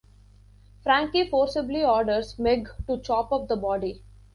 Frankie 0.81 1.29
forcibly 1.29 1.83
orders 1.85 2.39
Meg 2.39 2.67
to 2.87 2.97
chop 3.01 3.31
up 3.31 3.47
the 3.47 3.55
body. 3.55 4.01